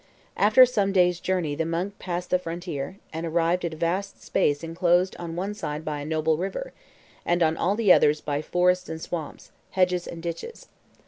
[0.35, 4.63] After some days' journey the monk passed the frontier, and arrived at a vast space
[4.63, 6.73] enclosed on one side by a noble river,
[7.23, 10.69] and on all the others by forests and swamps, hedges and ditches.